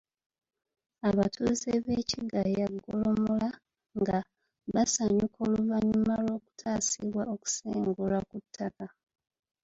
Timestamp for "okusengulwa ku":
7.33-8.35